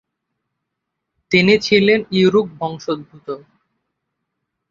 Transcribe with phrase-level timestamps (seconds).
[1.31, 3.27] তিনি ছিলেন ইউরুক বংশোদ্ভুত।